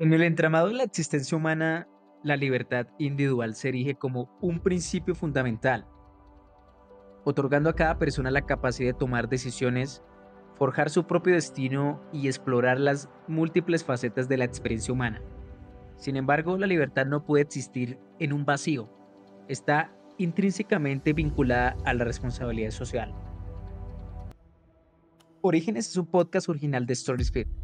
[0.00, 1.86] En el entramado de la existencia humana,
[2.24, 5.86] la libertad individual se erige como un principio fundamental,
[7.22, 10.02] otorgando a cada persona la capacidad de tomar decisiones,
[10.56, 15.22] forjar su propio destino y explorar las múltiples facetas de la experiencia humana.
[15.96, 18.90] Sin embargo, la libertad no puede existir en un vacío.
[19.46, 23.14] Está intrínsecamente vinculada a la responsabilidad social.
[25.40, 27.63] Orígenes es un podcast original de StorySfit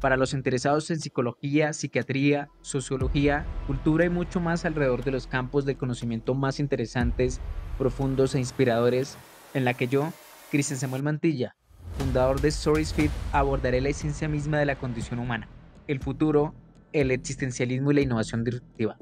[0.00, 5.64] para los interesados en psicología, psiquiatría, sociología, cultura y mucho más alrededor de los campos
[5.64, 7.40] de conocimiento más interesantes,
[7.78, 9.16] profundos e inspiradores,
[9.54, 10.12] en la que yo,
[10.50, 11.56] Cristian Samuel Mantilla,
[11.98, 15.48] fundador de StorySfit, abordaré la esencia misma de la condición humana,
[15.86, 16.54] el futuro,
[16.92, 18.96] el existencialismo y la innovación disruptiva.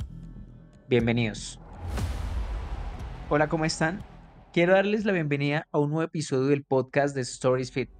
[0.88, 1.58] Bienvenidos.
[3.28, 4.02] Hola, ¿cómo están?
[4.52, 7.90] Quiero darles la bienvenida a un nuevo episodio del podcast de StorySfit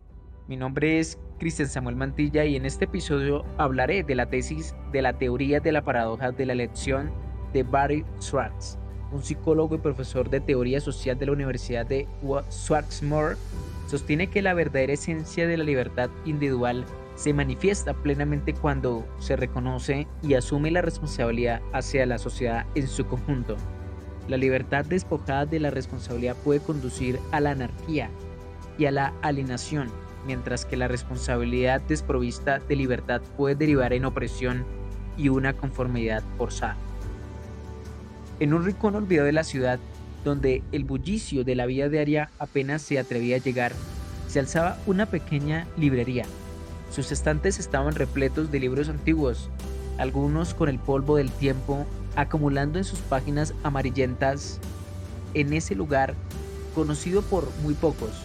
[0.46, 5.02] mi nombre es Cristian Samuel Mantilla y en este episodio hablaré de la tesis de
[5.02, 7.12] la teoría de la paradoja de la elección
[7.52, 8.78] de Barry Schwartz,
[9.12, 12.08] un psicólogo y profesor de teoría social de la Universidad de
[12.48, 13.36] Swarthmore.
[13.88, 20.08] Sostiene que la verdadera esencia de la libertad individual se manifiesta plenamente cuando se reconoce
[20.22, 23.58] y asume la responsabilidad hacia la sociedad en su conjunto.
[24.28, 28.08] La libertad despojada de la responsabilidad puede conducir a la anarquía
[28.78, 29.90] y a la alienación
[30.26, 34.64] mientras que la responsabilidad desprovista de libertad puede derivar en opresión
[35.16, 36.76] y una conformidad forzada.
[38.40, 39.78] En un rincón olvidado de la ciudad,
[40.24, 43.72] donde el bullicio de la vida diaria apenas se atrevía a llegar,
[44.26, 46.24] se alzaba una pequeña librería.
[46.90, 49.50] Sus estantes estaban repletos de libros antiguos,
[49.98, 51.86] algunos con el polvo del tiempo
[52.16, 54.60] acumulando en sus páginas amarillentas.
[55.34, 56.14] En ese lugar,
[56.74, 58.23] conocido por muy pocos,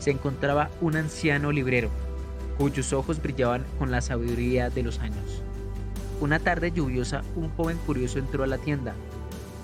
[0.00, 1.90] se encontraba un anciano librero,
[2.58, 5.42] cuyos ojos brillaban con la sabiduría de los años.
[6.20, 8.94] Una tarde lluviosa, un joven curioso entró a la tienda.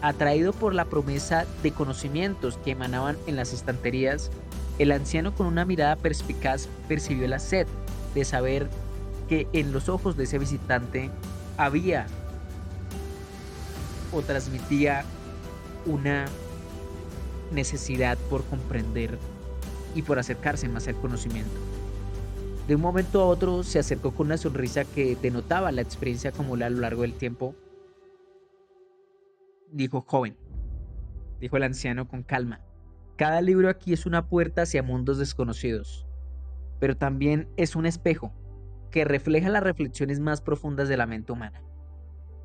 [0.03, 4.31] Atraído por la promesa de conocimientos que emanaban en las estanterías,
[4.79, 7.67] el anciano con una mirada perspicaz percibió la sed
[8.15, 8.69] de saber
[9.29, 11.11] que en los ojos de ese visitante
[11.57, 12.07] había
[14.13, 15.05] o transmitía
[15.87, 16.27] una
[17.53, 19.19] necesidad por comprender
[19.97, 21.59] y por acercarse más al conocimiento.
[22.69, 26.67] De un momento a otro se acercó con una sonrisa que denotaba la experiencia acumulada
[26.67, 27.55] a lo largo del tiempo.
[29.73, 30.37] Dijo, joven,
[31.41, 32.61] dijo el anciano con calma,
[33.17, 36.07] cada libro aquí es una puerta hacia mundos desconocidos,
[36.79, 38.33] pero también es un espejo
[38.91, 41.63] que refleja las reflexiones más profundas de la mente humana.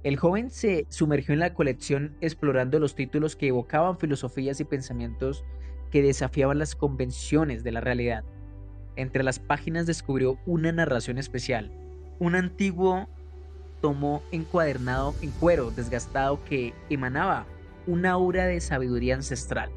[0.03, 5.43] El joven se sumergió en la colección explorando los títulos que evocaban filosofías y pensamientos
[5.91, 8.23] que desafiaban las convenciones de la realidad.
[8.95, 11.71] Entre las páginas descubrió una narración especial,
[12.19, 13.07] un antiguo
[13.81, 17.45] tomo encuadernado en cuero desgastado que emanaba
[17.87, 19.69] una aura de sabiduría ancestral.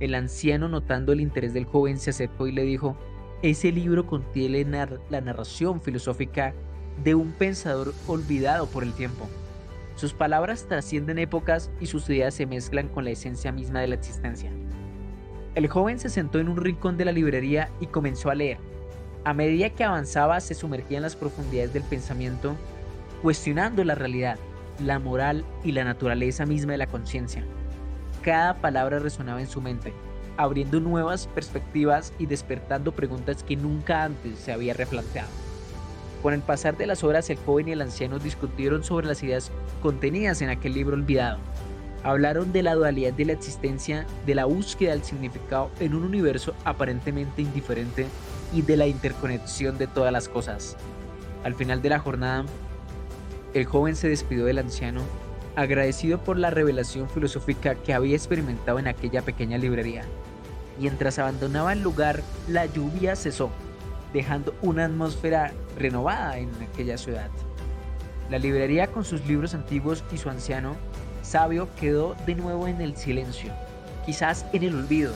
[0.00, 2.96] El anciano, notando el interés del joven, se acercó y le dijo,
[3.42, 4.64] ese libro contiene
[5.10, 6.54] la narración filosófica
[7.02, 9.28] de un pensador olvidado por el tiempo.
[9.96, 13.94] Sus palabras trascienden épocas y sus ideas se mezclan con la esencia misma de la
[13.94, 14.50] existencia.
[15.54, 18.58] El joven se sentó en un rincón de la librería y comenzó a leer.
[19.24, 22.56] A medida que avanzaba se sumergía en las profundidades del pensamiento,
[23.22, 24.36] cuestionando la realidad,
[24.80, 27.44] la moral y la naturaleza misma de la conciencia.
[28.22, 29.92] Cada palabra resonaba en su mente,
[30.36, 35.28] abriendo nuevas perspectivas y despertando preguntas que nunca antes se había replanteado.
[36.20, 39.52] Con el pasar de las horas el joven y el anciano discutieron sobre las ideas
[39.82, 41.38] contenidas en aquel libro olvidado
[42.04, 46.54] Hablaron de la dualidad de la existencia, de la búsqueda del significado en un universo
[46.64, 48.06] aparentemente indiferente
[48.52, 50.76] y de la interconexión de todas las cosas.
[51.44, 52.44] Al final de la jornada,
[53.54, 55.00] el joven se despidió del anciano,
[55.56, 60.04] agradecido por la revelación filosófica que había experimentado en aquella pequeña librería.
[60.78, 63.50] Mientras abandonaba el lugar, la lluvia cesó,
[64.12, 67.30] dejando una atmósfera renovada en aquella ciudad.
[68.30, 70.76] La librería con sus libros antiguos y su anciano
[71.24, 73.52] Sabio quedó de nuevo en el silencio,
[74.04, 75.12] quizás en el olvido,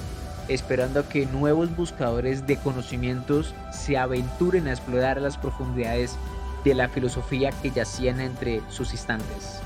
[0.48, 6.16] esperando a que nuevos buscadores de conocimientos se aventuren a explorar las profundidades
[6.64, 9.60] de la filosofía que yacían entre sus instantes,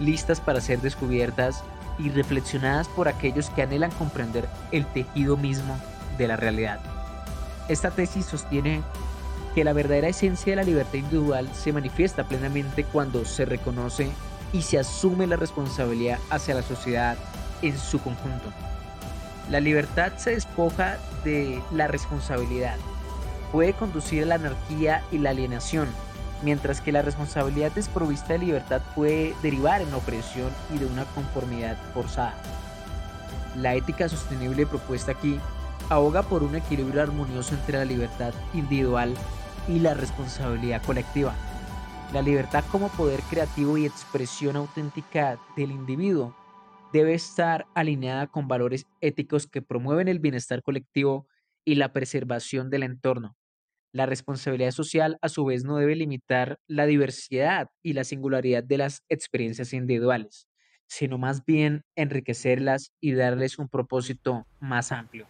[0.00, 1.62] listas para ser descubiertas
[1.98, 5.78] y reflexionadas por aquellos que anhelan comprender el tejido mismo
[6.16, 6.80] de la realidad.
[7.68, 8.82] Esta tesis sostiene
[9.54, 14.10] que la verdadera esencia de la libertad individual se manifiesta plenamente cuando se reconoce
[14.52, 17.16] y se asume la responsabilidad hacia la sociedad
[17.62, 18.52] en su conjunto.
[19.50, 22.76] La libertad se despoja de la responsabilidad.
[23.52, 25.88] Puede conducir a la anarquía y la alienación,
[26.42, 31.76] mientras que la responsabilidad desprovista de libertad puede derivar en opresión y de una conformidad
[31.94, 32.34] forzada.
[33.56, 35.40] La ética sostenible propuesta aquí
[35.88, 39.14] aboga por un equilibrio armonioso entre la libertad individual
[39.68, 41.34] y la responsabilidad colectiva.
[42.12, 46.36] La libertad como poder creativo y expresión auténtica del individuo
[46.92, 51.26] debe estar alineada con valores éticos que promueven el bienestar colectivo
[51.64, 53.36] y la preservación del entorno.
[53.92, 58.78] La responsabilidad social, a su vez, no debe limitar la diversidad y la singularidad de
[58.78, 60.46] las experiencias individuales,
[60.86, 65.26] sino más bien enriquecerlas y darles un propósito más amplio.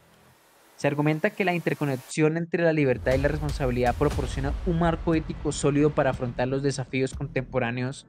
[0.77, 5.51] Se argumenta que la interconexión entre la libertad y la responsabilidad proporciona un marco ético
[5.51, 8.07] sólido para afrontar los desafíos contemporáneos,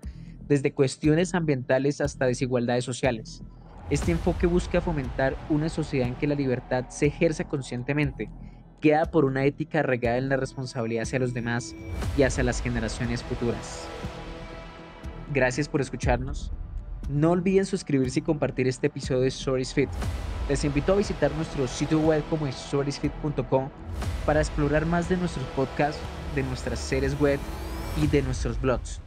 [0.47, 3.41] desde cuestiones ambientales hasta desigualdades sociales.
[3.89, 8.29] Este enfoque busca fomentar una sociedad en que la libertad se ejerza conscientemente,
[8.81, 11.73] guiada por una ética arraigada en la responsabilidad hacia los demás
[12.17, 13.93] y hacia las generaciones futuras.
[15.31, 16.51] Gracias por escucharnos.
[17.09, 19.89] No olviden suscribirse y compartir este episodio de Stories Fit.
[20.49, 23.69] Les invito a visitar nuestro sitio web como storiesfit.com
[24.25, 26.01] para explorar más de nuestros podcasts,
[26.35, 27.39] de nuestras series web
[28.01, 28.99] y de nuestros blogs.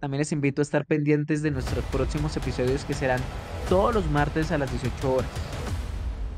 [0.00, 3.20] También les invito a estar pendientes de nuestros próximos episodios que serán
[3.68, 5.30] todos los martes a las 18 horas.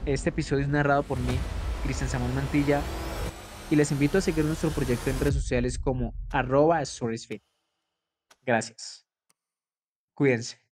[0.04, 1.38] Este episodio es narrado por mí,
[1.84, 2.82] Cristian Samuel Mantilla,
[3.70, 7.42] y les invito a seguir nuestro proyecto en redes sociales como arroba storiesfit.
[8.44, 9.03] Gracias.
[10.14, 10.63] Cuídense.